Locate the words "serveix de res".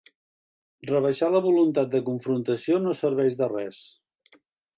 3.03-3.85